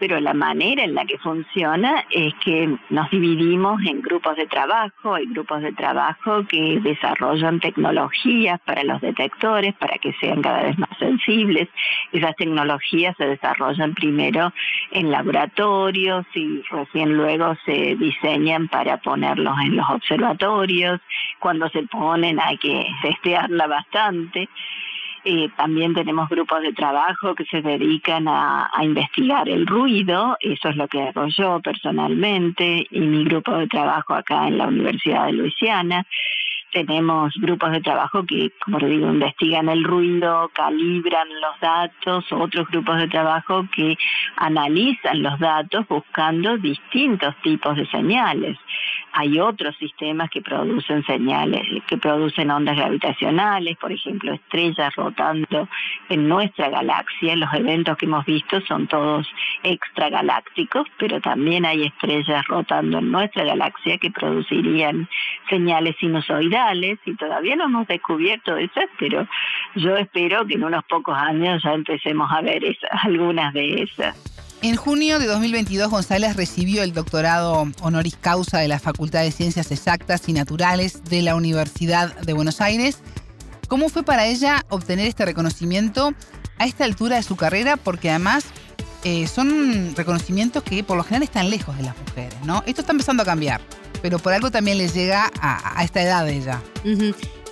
pero 0.00 0.18
la 0.18 0.32
manera 0.32 0.82
en 0.82 0.94
la 0.94 1.04
que 1.04 1.18
funciona 1.18 2.06
es 2.10 2.32
que 2.42 2.74
nos 2.88 3.10
dividimos 3.10 3.82
en 3.86 4.00
grupos 4.00 4.34
de 4.36 4.46
trabajo, 4.46 5.14
hay 5.14 5.26
grupos 5.26 5.60
de 5.60 5.72
trabajo 5.72 6.42
que 6.48 6.80
desarrollan 6.80 7.60
tecnologías 7.60 8.58
para 8.60 8.82
los 8.82 9.00
detectores 9.02 9.74
para 9.74 9.98
que 9.98 10.14
sean 10.14 10.40
cada 10.40 10.62
vez 10.62 10.78
más 10.78 10.96
sensibles. 10.98 11.68
Esas 12.12 12.34
tecnologías 12.36 13.14
se 13.18 13.26
desarrollan 13.26 13.92
primero 13.92 14.54
en 14.90 15.10
laboratorios 15.10 16.24
y 16.34 16.62
recién 16.70 17.18
luego 17.18 17.54
se 17.66 17.94
diseñan 17.96 18.68
para 18.68 18.96
ponerlos 18.96 19.54
en 19.62 19.76
los 19.76 19.88
observatorios. 19.90 20.98
Cuando 21.38 21.68
se 21.68 21.82
ponen 21.82 22.40
hay 22.40 22.56
que 22.56 22.86
testearla 23.02 23.66
bastante. 23.66 24.48
Eh, 25.24 25.50
también 25.56 25.92
tenemos 25.92 26.28
grupos 26.28 26.62
de 26.62 26.72
trabajo 26.72 27.34
que 27.34 27.44
se 27.44 27.60
dedican 27.60 28.26
a, 28.26 28.70
investigar 28.82 29.48
el 29.48 29.66
ruido, 29.66 30.36
eso 30.40 30.70
es 30.70 30.76
lo 30.76 30.88
que 30.88 31.02
hago 31.02 31.26
yo 31.26 31.60
personalmente 31.60 32.86
y 32.90 33.00
mi 33.00 33.24
grupo 33.24 33.52
de 33.52 33.66
trabajo 33.66 34.14
acá 34.14 34.48
en 34.48 34.56
la 34.56 34.68
Universidad 34.68 35.26
de 35.26 35.32
Luisiana. 35.32 36.06
Tenemos 36.72 37.34
grupos 37.34 37.72
de 37.72 37.80
trabajo 37.80 38.24
que, 38.24 38.52
como 38.64 38.78
te 38.78 38.86
digo, 38.86 39.08
investigan 39.08 39.68
el 39.68 39.82
ruido, 39.82 40.50
calibran 40.54 41.26
los 41.40 41.58
datos, 41.60 42.24
otros 42.30 42.68
grupos 42.68 42.98
de 42.98 43.08
trabajo 43.08 43.66
que 43.74 43.98
analizan 44.36 45.22
los 45.22 45.38
datos 45.40 45.88
buscando 45.88 46.56
distintos 46.58 47.34
tipos 47.42 47.76
de 47.76 47.86
señales. 47.86 48.56
Hay 49.12 49.40
otros 49.40 49.76
sistemas 49.78 50.30
que 50.30 50.42
producen 50.42 51.04
señales, 51.06 51.62
que 51.88 51.98
producen 51.98 52.52
ondas 52.52 52.76
gravitacionales, 52.76 53.76
por 53.78 53.90
ejemplo, 53.90 54.32
estrellas 54.32 54.94
rotando 54.94 55.68
en 56.08 56.28
nuestra 56.28 56.68
galaxia. 56.68 57.34
Los 57.34 57.52
eventos 57.52 57.96
que 57.96 58.06
hemos 58.06 58.24
visto 58.24 58.60
son 58.60 58.86
todos 58.86 59.26
extragalácticos, 59.64 60.86
pero 60.98 61.20
también 61.20 61.64
hay 61.64 61.86
estrellas 61.86 62.46
rotando 62.46 62.98
en 62.98 63.10
nuestra 63.10 63.42
galaxia 63.42 63.98
que 63.98 64.12
producirían 64.12 65.08
señales 65.48 65.96
sinusoidales 65.98 66.59
y 67.04 67.16
todavía 67.16 67.56
no 67.56 67.64
hemos 67.64 67.86
descubierto 67.86 68.56
esas, 68.56 68.86
pero 68.98 69.26
yo 69.76 69.96
espero 69.96 70.46
que 70.46 70.54
en 70.54 70.64
unos 70.64 70.84
pocos 70.84 71.16
años 71.16 71.62
ya 71.62 71.72
empecemos 71.72 72.30
a 72.30 72.40
ver 72.40 72.62
algunas 73.04 73.52
de 73.54 73.82
esas. 73.82 74.16
En 74.62 74.76
junio 74.76 75.18
de 75.18 75.26
2022, 75.26 75.90
González 75.90 76.36
recibió 76.36 76.82
el 76.82 76.92
doctorado 76.92 77.66
honoris 77.80 78.16
causa 78.16 78.58
de 78.58 78.68
la 78.68 78.78
Facultad 78.78 79.22
de 79.22 79.32
Ciencias 79.32 79.72
Exactas 79.72 80.28
y 80.28 80.34
Naturales 80.34 81.02
de 81.04 81.22
la 81.22 81.34
Universidad 81.34 82.14
de 82.20 82.32
Buenos 82.34 82.60
Aires. 82.60 83.02
¿Cómo 83.68 83.88
fue 83.88 84.02
para 84.02 84.26
ella 84.26 84.62
obtener 84.68 85.06
este 85.06 85.24
reconocimiento 85.24 86.12
a 86.58 86.66
esta 86.66 86.84
altura 86.84 87.16
de 87.16 87.22
su 87.22 87.36
carrera? 87.36 87.78
Porque 87.78 88.10
además 88.10 88.52
eh, 89.04 89.26
son 89.28 89.96
reconocimientos 89.96 90.62
que 90.62 90.84
por 90.84 90.98
lo 90.98 91.04
general 91.04 91.22
están 91.22 91.48
lejos 91.48 91.74
de 91.78 91.84
las 91.84 91.96
mujeres, 91.96 92.36
¿no? 92.44 92.62
Esto 92.66 92.82
está 92.82 92.92
empezando 92.92 93.22
a 93.22 93.26
cambiar, 93.26 93.62
pero 94.02 94.18
por 94.18 94.32
algo 94.32 94.50
también 94.50 94.78
les 94.78 94.94
llega 94.94 95.30
a, 95.40 95.82
esta 95.84 96.02
edad 96.02 96.24
de 96.24 96.36
ella. 96.36 96.62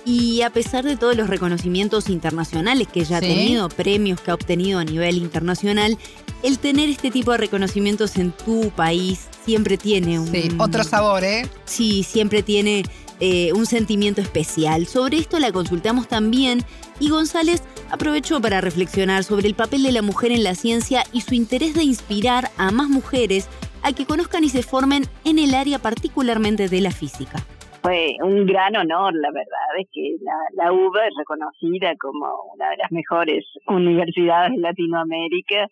Y 0.05 0.41
a 0.41 0.49
pesar 0.49 0.85
de 0.85 0.95
todos 0.95 1.15
los 1.15 1.29
reconocimientos 1.29 2.09
internacionales 2.09 2.87
que 2.87 3.01
ella 3.01 3.17
ha 3.17 3.21
tenido, 3.21 3.69
premios 3.69 4.19
que 4.21 4.31
ha 4.31 4.33
obtenido 4.33 4.79
a 4.79 4.83
nivel 4.83 5.17
internacional, 5.17 5.97
el 6.41 6.57
tener 6.57 6.89
este 6.89 7.11
tipo 7.11 7.31
de 7.31 7.37
reconocimientos 7.37 8.15
en 8.17 8.31
tu 8.31 8.71
país 8.71 9.27
siempre 9.45 9.77
tiene 9.77 10.19
un... 10.19 10.31
Sí, 10.31 10.49
otro 10.57 10.83
sabor, 10.83 11.23
¿eh? 11.23 11.47
Sí, 11.65 12.03
siempre 12.03 12.43
tiene 12.43 12.83
eh, 13.19 13.51
un 13.53 13.65
sentimiento 13.65 14.21
especial. 14.21 14.87
Sobre 14.87 15.17
esto 15.17 15.39
la 15.39 15.51
consultamos 15.51 16.07
también 16.07 16.63
y 17.01 17.09
González 17.09 17.61
aprovechó 17.91 18.39
para 18.41 18.61
reflexionar 18.61 19.23
sobre 19.25 19.47
el 19.47 19.55
papel 19.55 19.83
de 19.83 19.91
la 19.91 20.01
mujer 20.01 20.31
en 20.31 20.43
la 20.43 20.55
ciencia 20.55 21.03
y 21.11 21.21
su 21.21 21.33
interés 21.33 21.73
de 21.73 21.83
inspirar 21.83 22.49
a 22.57 22.71
más 22.71 22.87
mujeres 22.87 23.47
a 23.83 23.93
que 23.93 24.05
conozcan 24.05 24.43
y 24.43 24.49
se 24.49 24.63
formen 24.63 25.03
en 25.25 25.39
el 25.39 25.53
área 25.53 25.79
particularmente 25.79 26.67
de 26.69 26.81
la 26.81 26.91
física. 26.91 27.39
fue 27.81 28.15
un 28.21 28.45
gran 28.45 28.75
honor, 28.75 29.13
la 29.13 29.31
verdad, 29.31 29.67
es 29.79 29.87
que 29.91 30.17
la, 30.21 30.65
la 30.65 30.73
UBA 30.73 31.07
es 31.07 31.13
reconocida 31.17 31.95
como 31.97 32.25
una 32.53 32.69
de 32.71 32.77
las 32.77 32.91
mejores 32.91 33.45
universidades 33.67 34.51
de 34.51 34.57
Latinoamérica 34.57 35.67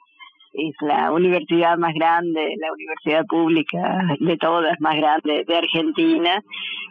es 0.57 0.75
la 0.81 1.11
universidad 1.11 1.77
más 1.77 1.93
grande, 1.93 2.55
la 2.59 2.73
universidad 2.73 3.25
pública 3.27 4.01
de 4.19 4.37
todas 4.37 4.79
más 4.81 4.95
grande 4.95 5.45
de 5.47 5.55
Argentina 5.55 6.43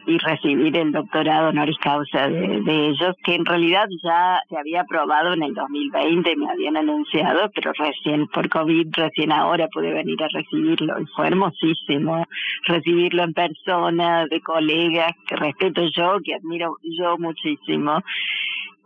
y 0.06 0.18
recibir 0.18 0.76
el 0.76 0.92
doctorado 0.92 1.48
honoris 1.48 1.76
causa 1.78 2.28
de, 2.28 2.86
ellos, 2.86 3.16
que 3.24 3.34
en 3.34 3.44
realidad 3.44 3.88
ya 4.04 4.40
se 4.48 4.56
había 4.56 4.82
aprobado 4.82 5.32
en 5.32 5.42
el 5.42 5.54
2020, 5.54 6.36
me 6.36 6.48
habían 6.48 6.76
anunciado, 6.76 7.50
pero 7.54 7.72
recién 7.72 8.28
por 8.28 8.48
COVID, 8.48 8.86
recién 8.92 9.32
ahora 9.32 9.66
pude 9.68 9.92
venir 9.92 10.22
a 10.22 10.28
recibirlo. 10.32 11.00
Y 11.00 11.06
fue 11.06 11.26
hermosísimo 11.26 12.24
recibirlo 12.66 13.24
en 13.24 13.34
persona, 13.34 14.26
de 14.26 14.40
colegas 14.40 15.12
que 15.26 15.34
respeto 15.34 15.82
yo, 15.94 16.18
que 16.24 16.34
admiro 16.34 16.76
yo 16.84 17.18
muchísimo 17.18 18.00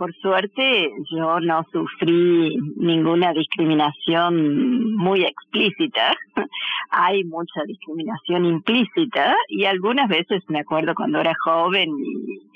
por 0.01 0.15
suerte 0.15 0.91
yo 1.11 1.41
no 1.41 1.63
sufrí 1.71 2.57
ninguna 2.77 3.35
discriminación 3.35 4.97
muy 4.97 5.25
explícita. 5.25 6.17
Hay 6.91 7.23
mucha 7.25 7.61
discriminación 7.67 8.47
implícita 8.47 9.37
y 9.49 9.67
algunas 9.67 10.09
veces 10.09 10.43
me 10.49 10.61
acuerdo 10.61 10.95
cuando 10.95 11.21
era 11.21 11.35
joven 11.45 11.91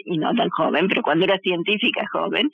y, 0.07 0.17
no 0.17 0.35
tan 0.35 0.49
joven, 0.49 0.89
pero 0.89 1.03
cuando 1.03 1.27
era 1.27 1.39
científica 1.41 2.07
joven, 2.11 2.51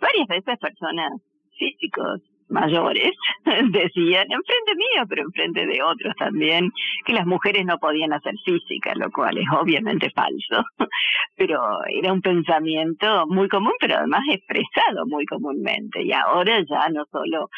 varias 0.00 0.28
veces 0.28 0.58
personas 0.58 1.12
físicos 1.58 2.22
mayores 2.52 3.12
decían, 3.44 4.26
enfrente 4.30 4.74
mío, 4.76 5.04
pero 5.08 5.22
enfrente 5.22 5.66
de 5.66 5.82
otros 5.82 6.14
también, 6.16 6.70
que 7.04 7.12
las 7.12 7.26
mujeres 7.26 7.64
no 7.64 7.78
podían 7.78 8.12
hacer 8.12 8.34
física, 8.44 8.92
lo 8.94 9.10
cual 9.10 9.38
es 9.38 9.46
obviamente 9.58 10.10
falso, 10.10 10.64
pero 11.36 11.60
era 11.88 12.12
un 12.12 12.20
pensamiento 12.20 13.26
muy 13.26 13.48
común, 13.48 13.72
pero 13.80 13.96
además 13.96 14.22
expresado 14.30 15.06
muy 15.06 15.24
comúnmente. 15.26 16.02
Y 16.02 16.12
ahora 16.12 16.60
ya 16.68 16.88
no 16.90 17.04
solo 17.10 17.48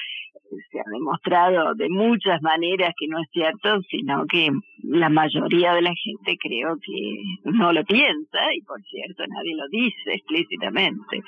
se 0.71 0.79
ha 0.79 0.85
demostrado 0.91 1.75
de 1.75 1.89
muchas 1.89 2.41
maneras 2.43 2.93
que 2.99 3.09
no 3.09 3.19
es 3.21 3.29
cierto, 3.33 3.81
sino 3.91 4.25
que 4.27 4.51
la 4.83 5.09
mayoría 5.09 5.75
de 5.75 5.83
la 5.83 5.95
gente 5.95 6.37
creo 6.39 6.77
que 6.77 7.23
no 7.45 7.73
lo 7.73 7.85
piensa 7.85 8.39
y 8.55 8.61
por 8.63 8.81
cierto 8.83 9.25
nadie 9.27 9.57
lo 9.57 9.69
dice 9.69 10.15
explícitamente 10.15 11.23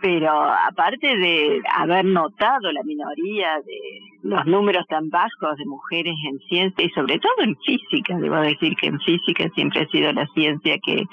pero 0.00 0.30
aparte 0.30 1.16
de 1.16 1.60
haber 1.74 2.04
notado 2.04 2.70
la 2.72 2.82
minoría 2.82 3.60
de 3.60 3.78
los 4.22 4.46
números 4.46 4.86
tan 4.88 5.08
bajos 5.10 5.56
de 5.56 5.66
mujeres 5.66 6.14
en 6.28 6.38
ciencia 6.48 6.84
y 6.84 6.90
sobre 6.90 7.18
todo 7.18 7.34
en 7.38 7.56
física, 7.56 8.16
debo 8.18 8.36
decir 8.36 8.74
que 8.76 8.88
en 8.88 9.00
física 9.00 9.48
siempre 9.54 9.82
ha 9.82 9.88
sido 9.88 10.12
la 10.12 10.26
ciencia 10.34 10.78
que 10.84 11.04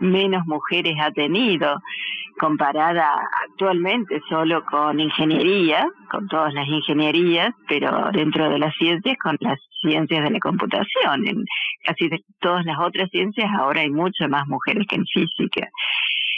menos 0.00 0.46
mujeres 0.46 0.94
ha 1.00 1.10
tenido, 1.10 1.80
comparada 2.38 3.12
actualmente 3.48 4.20
solo 4.28 4.64
con 4.64 4.98
ingeniería, 4.98 5.86
con 6.10 6.26
todas 6.28 6.52
las 6.52 6.66
ingenierías, 6.66 7.54
pero 7.68 8.10
dentro 8.12 8.50
de 8.50 8.58
las 8.58 8.74
ciencias 8.76 9.16
con 9.22 9.36
las 9.40 9.58
ciencias 9.82 10.24
de 10.24 10.30
la 10.30 10.40
computación. 10.40 11.26
En 11.26 11.44
casi 11.84 12.10
todas 12.40 12.64
las 12.64 12.78
otras 12.80 13.08
ciencias 13.10 13.48
ahora 13.58 13.82
hay 13.82 13.90
mucho 13.90 14.28
más 14.28 14.46
mujeres 14.48 14.86
que 14.88 14.96
en 14.96 15.06
física. 15.06 15.68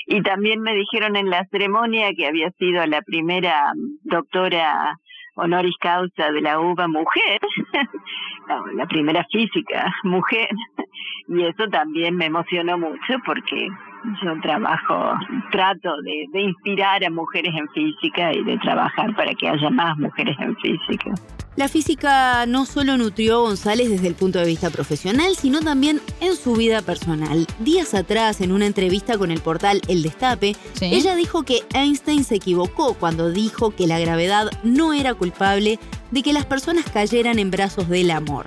Y 0.06 0.22
también 0.22 0.62
me 0.62 0.74
dijeron 0.74 1.16
en 1.16 1.30
la 1.30 1.44
ceremonia 1.50 2.12
que 2.16 2.26
había 2.26 2.50
sido 2.52 2.86
la 2.86 3.02
primera 3.02 3.72
doctora 4.04 4.98
honoris 5.34 5.76
causa 5.80 6.32
de 6.32 6.40
la 6.40 6.58
UBA 6.60 6.88
mujer, 6.88 7.40
la 8.74 8.86
primera 8.86 9.26
física 9.30 9.92
mujer, 10.04 10.48
y 11.28 11.44
eso 11.44 11.68
también 11.70 12.16
me 12.16 12.26
emocionó 12.26 12.78
mucho 12.78 13.18
porque 13.24 13.68
yo 14.22 14.40
trabajo, 14.40 15.14
trato 15.50 15.90
de, 16.02 16.40
inspirar 16.40 17.04
a 17.04 17.10
mujeres 17.10 17.52
en 17.56 17.68
física 17.70 18.32
y 18.32 18.44
de 18.44 18.58
trabajar 18.58 19.14
para 19.16 19.34
que 19.34 19.48
haya 19.48 19.70
más 19.70 19.96
mujeres 19.98 20.36
en 20.40 20.56
física. 20.56 21.14
La 21.56 21.68
física 21.68 22.44
no 22.46 22.66
solo 22.66 22.98
nutrió 22.98 23.36
a 23.36 23.40
González 23.48 23.88
desde 23.88 24.08
el 24.08 24.14
punto 24.14 24.38
de 24.38 24.44
vista 24.44 24.68
profesional, 24.68 25.36
sino 25.36 25.60
también 25.60 26.00
en 26.20 26.36
su 26.36 26.54
vida 26.54 26.82
personal. 26.82 27.46
Días 27.60 27.94
atrás, 27.94 28.42
en 28.42 28.52
una 28.52 28.66
entrevista 28.66 29.16
con 29.16 29.30
el 29.30 29.40
portal 29.40 29.80
El 29.88 30.02
Destape, 30.02 30.54
ella 30.82 31.16
dijo 31.16 31.44
que 31.44 31.62
Einstein 31.72 32.24
se 32.24 32.36
equivocó 32.36 32.94
cuando 32.94 33.30
dijo 33.30 33.74
que 33.74 33.86
la 33.86 33.98
gravedad 33.98 34.50
no 34.64 34.92
era 34.92 35.14
culpable 35.14 35.78
de 36.10 36.22
que 36.22 36.34
las 36.34 36.44
personas 36.44 36.84
cayeran 36.90 37.38
en 37.38 37.50
brazos 37.50 37.88
del 37.88 38.10
amor. 38.10 38.46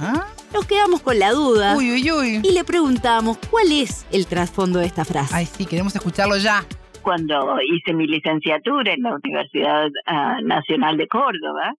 ¿Ah? 0.00 0.26
Nos 0.52 0.66
quedamos 0.66 1.00
con 1.00 1.18
la 1.18 1.30
duda. 1.30 1.76
Y 1.80 2.52
le 2.52 2.64
preguntamos 2.64 3.38
cuál 3.50 3.70
es 3.70 4.06
el 4.12 4.26
trasfondo 4.26 4.80
de 4.80 4.86
esta 4.86 5.04
frase. 5.04 5.34
Ay, 5.34 5.46
sí, 5.46 5.64
queremos 5.64 5.94
escucharlo 5.94 6.36
ya. 6.36 6.64
Cuando 7.02 7.56
hice 7.62 7.94
mi 7.94 8.06
licenciatura 8.06 8.92
en 8.92 9.02
la 9.02 9.14
Universidad 9.14 9.88
ah, 10.06 10.38
Nacional 10.42 10.96
de 10.96 11.06
Córdoba, 11.08 11.72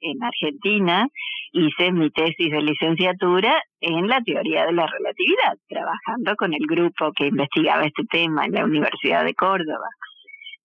en 0.00 0.22
Argentina, 0.22 1.06
hice 1.52 1.92
mi 1.92 2.10
tesis 2.10 2.50
de 2.50 2.62
licenciatura 2.62 3.62
en 3.80 4.08
la 4.08 4.20
teoría 4.22 4.66
de 4.66 4.72
la 4.72 4.86
relatividad, 4.86 5.56
trabajando 5.68 6.34
con 6.36 6.52
el 6.52 6.66
grupo 6.66 7.12
que 7.16 7.26
investigaba 7.26 7.84
este 7.84 8.04
tema 8.10 8.44
en 8.46 8.52
la 8.52 8.64
Universidad 8.64 9.24
de 9.24 9.34
Córdoba 9.34 9.88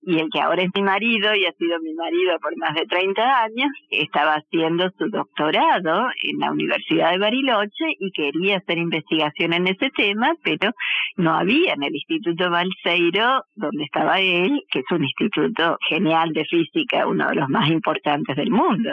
y 0.02 0.20
el 0.20 0.30
que 0.32 0.40
ahora 0.40 0.64
es 0.64 0.70
mi 0.74 0.82
marido 0.82 1.36
y 1.36 1.46
ha 1.46 1.52
sido 1.54 1.80
mi 1.80 1.94
marido 1.94 2.40
por 2.40 2.58
más 2.58 2.74
de 2.74 2.86
30 2.86 3.44
años, 3.44 3.70
estaba 3.90 4.36
haciendo 4.36 4.90
su 4.98 5.10
doctorado 5.10 6.10
en 6.24 6.40
la 6.40 6.52
Universidad 6.52 7.12
de 7.12 7.20
Bariloche 7.20 7.86
y 8.00 8.12
quería 8.12 8.58
hacer 8.58 8.78
investigación 8.78 9.54
en 9.54 9.68
ese 9.68 9.90
tema, 9.92 10.34
pero 10.44 10.72
no 11.18 11.36
había 11.36 11.74
en 11.74 11.84
el 11.84 11.94
Instituto 11.94 12.50
Balseiro, 12.50 13.44
donde 13.56 13.84
estaba 13.84 14.20
él, 14.20 14.64
que 14.72 14.80
es 14.80 14.86
un 14.92 15.04
instituto 15.04 15.78
genial 15.88 16.34
de 16.34 16.46
física, 16.46 17.08
uno 17.08 17.30
de 17.30 17.36
los 17.36 17.50
más 17.50 17.70
importantes 17.70 18.36
del 18.36 18.50
mundo 18.50 18.92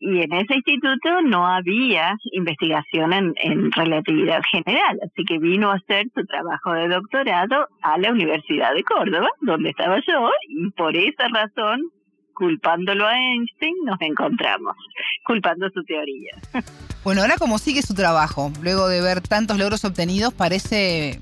y 0.00 0.22
en 0.22 0.32
ese 0.32 0.54
instituto 0.54 1.20
no 1.22 1.46
había 1.46 2.16
investigación 2.32 3.12
en, 3.12 3.70
relatividad 3.72 4.40
general, 4.50 4.98
así 5.04 5.24
que 5.24 5.38
vino 5.38 5.70
a 5.70 5.74
hacer 5.74 6.06
su 6.14 6.24
trabajo 6.24 6.72
de 6.72 6.88
doctorado 6.88 7.68
a 7.82 7.98
la 7.98 8.10
Universidad 8.10 8.74
de 8.74 8.82
Córdoba, 8.82 9.28
donde 9.42 9.70
estaba 9.70 9.96
yo, 9.96 10.30
y 10.48 10.70
por 10.70 10.96
esa 10.96 11.28
razón, 11.28 11.82
culpándolo 12.34 13.06
a 13.06 13.14
Einstein, 13.14 13.74
nos 13.84 14.00
encontramos, 14.00 14.74
culpando 15.24 15.68
su 15.70 15.84
teoría. 15.84 16.32
Bueno, 17.02 17.22
ahora 17.22 17.36
como 17.38 17.56
sigue 17.56 17.80
su 17.80 17.94
trabajo, 17.94 18.52
luego 18.62 18.86
de 18.86 19.00
ver 19.00 19.22
tantos 19.22 19.56
logros 19.56 19.86
obtenidos, 19.86 20.34
parece 20.34 21.18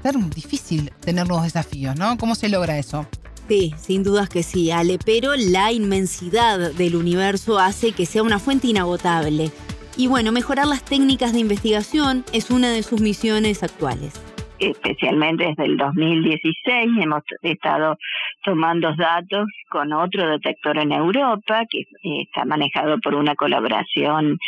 ser 0.00 0.14
difícil 0.32 0.92
tener 1.00 1.26
nuevos 1.26 1.42
desafíos, 1.42 1.98
¿no? 1.98 2.16
¿Cómo 2.16 2.36
se 2.36 2.48
logra 2.48 2.78
eso? 2.78 3.08
Sí, 3.48 3.74
sin 3.80 4.02
dudas 4.02 4.28
que 4.28 4.42
sí, 4.42 4.70
Ale, 4.70 4.98
pero 5.04 5.36
la 5.36 5.72
inmensidad 5.72 6.72
del 6.72 6.96
universo 6.96 7.58
hace 7.58 7.92
que 7.92 8.06
sea 8.06 8.22
una 8.22 8.38
fuente 8.38 8.66
inagotable. 8.66 9.52
Y 9.96 10.08
bueno, 10.08 10.32
mejorar 10.32 10.66
las 10.66 10.84
técnicas 10.84 11.32
de 11.32 11.38
investigación 11.38 12.24
es 12.32 12.50
una 12.50 12.70
de 12.70 12.82
sus 12.82 13.00
misiones 13.00 13.62
actuales 13.62 14.12
especialmente 14.58 15.46
desde 15.46 15.64
el 15.64 15.76
2016 15.76 16.88
hemos 17.00 17.22
estado 17.42 17.96
tomando 18.44 18.94
datos 18.96 19.46
con 19.68 19.92
otro 19.92 20.28
detector 20.30 20.78
en 20.78 20.92
Europa 20.92 21.64
que 21.68 21.80
eh, 21.80 22.22
está 22.22 22.44
manejado 22.44 22.98
por 23.00 23.14
una 23.14 23.34
colaboración 23.34 24.38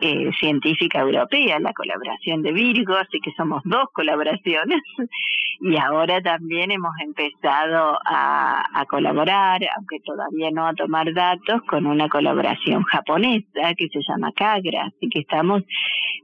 eh, 0.00 0.30
científica 0.38 1.00
europea, 1.00 1.58
la 1.58 1.72
colaboración 1.72 2.42
de 2.42 2.52
Virgo, 2.52 2.94
así 2.94 3.20
que 3.20 3.32
somos 3.36 3.62
dos 3.64 3.86
colaboraciones. 3.92 4.80
Y 5.58 5.74
ahora 5.78 6.20
también 6.20 6.70
hemos 6.70 6.92
empezado 7.02 7.98
a, 8.04 8.84
colaborar, 8.90 9.58
aunque 9.74 10.00
todavía 10.04 10.50
no 10.50 10.66
a 10.66 10.74
tomar 10.74 11.10
datos, 11.14 11.62
con 11.66 11.86
una 11.86 12.10
colaboración 12.10 12.82
japonesa 12.82 13.72
que 13.74 13.88
se 13.88 14.00
llama 14.06 14.32
Kagra, 14.36 14.84
así 14.84 15.08
que 15.08 15.20
estamos 15.20 15.62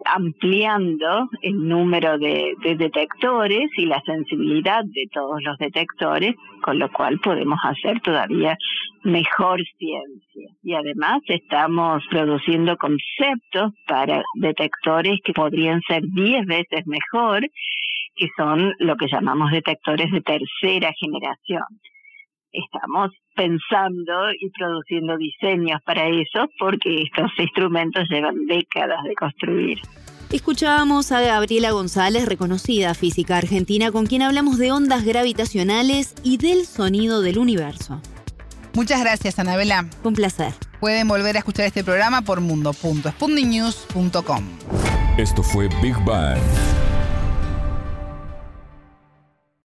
ampliando 0.05 1.31
el 1.41 1.67
número 1.67 2.19
de, 2.19 2.55
detectores 2.63 3.22
y 3.77 3.87
la 3.87 4.01
sensibilidad 4.05 4.83
de 4.85 5.07
todos 5.13 5.43
los 5.43 5.57
detectores, 5.59 6.35
con 6.63 6.79
lo 6.79 6.91
cual 6.91 7.21
podemos 7.21 7.59
hacer 7.63 8.01
todavía 8.01 8.57
mejor 9.05 9.61
ciencia. 9.79 10.49
Y 10.63 10.75
además 10.75 11.21
estamos 11.27 12.03
produciendo 12.11 12.77
conceptos 12.77 13.73
para 13.87 14.23
detectores 14.35 15.19
que 15.25 15.33
podrían 15.33 15.81
ser 15.83 16.03
10 16.03 16.47
veces 16.47 16.87
mejor, 16.87 17.43
que 18.17 18.27
son 18.37 18.75
lo 18.79 18.97
que 18.97 19.07
llamamos 19.07 19.53
detectores 19.53 20.11
de 20.11 20.21
tercera 20.21 20.93
generación 20.99 21.63
estamos 22.53 23.11
pensando 23.35 24.31
y 24.39 24.51
produciendo 24.51 25.17
diseños 25.17 25.81
para 25.87 26.07
eso 26.09 26.51
porque 26.59 27.01
estos 27.01 27.31
instrumentos 27.39 28.05
llevan 28.11 28.45
décadas 28.47 29.03
de 29.05 29.15
construir. 29.15 29.79
Escuchábamos 30.33 31.13
a 31.13 31.21
Gabriela 31.21 31.71
González, 31.73 32.25
reconocida 32.25 32.95
física 32.95 33.37
argentina, 33.37 33.93
con 33.93 34.07
quien 34.07 34.23
hablamos 34.23 34.57
de 34.57 34.73
ondas 34.73 35.05
gravitacionales 35.05 36.15
y 36.23 36.39
del 36.39 36.67
sonido 36.67 37.21
del 37.21 37.37
universo. 37.37 38.01
Muchas 38.73 39.01
gracias, 39.01 39.39
Anabela. 39.39 39.91
Un 40.03 40.15
placer. 40.15 40.55
Pueden 40.81 41.07
volver 41.07 41.37
a 41.37 41.41
escuchar 41.41 41.67
este 41.67 41.85
programa 41.85 42.23
por 42.23 42.41
mundo.spundinews.com. 42.41 44.45
Esto 45.19 45.43
fue 45.43 45.69
Big 45.83 46.03
Bang 46.07 46.41